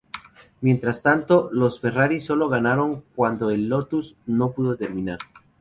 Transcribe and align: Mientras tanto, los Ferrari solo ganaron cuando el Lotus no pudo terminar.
Mientras 0.61 1.03
tanto, 1.03 1.51
los 1.53 1.79
Ferrari 1.79 2.19
solo 2.21 2.49
ganaron 2.49 3.03
cuando 3.15 3.51
el 3.51 3.69
Lotus 3.69 4.15
no 4.25 4.49
pudo 4.51 4.75
terminar. 4.75 5.19